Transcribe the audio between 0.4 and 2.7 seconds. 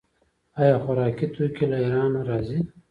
آیا خوراکي توکي له ایران نه راځي؟